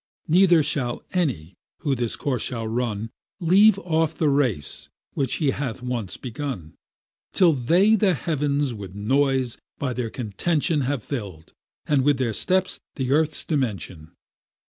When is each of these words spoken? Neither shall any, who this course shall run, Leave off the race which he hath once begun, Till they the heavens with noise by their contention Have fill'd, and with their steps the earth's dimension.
Neither 0.27 0.63
shall 0.63 1.03
any, 1.13 1.53
who 1.81 1.93
this 1.93 2.15
course 2.15 2.41
shall 2.41 2.67
run, 2.67 3.11
Leave 3.39 3.77
off 3.77 4.15
the 4.17 4.29
race 4.29 4.89
which 5.13 5.35
he 5.35 5.51
hath 5.51 5.83
once 5.83 6.17
begun, 6.17 6.73
Till 7.33 7.53
they 7.53 7.95
the 7.95 8.15
heavens 8.15 8.73
with 8.73 8.95
noise 8.95 9.59
by 9.77 9.93
their 9.93 10.09
contention 10.09 10.81
Have 10.81 11.03
fill'd, 11.03 11.53
and 11.85 12.03
with 12.03 12.17
their 12.17 12.33
steps 12.33 12.79
the 12.95 13.11
earth's 13.11 13.45
dimension. 13.45 14.09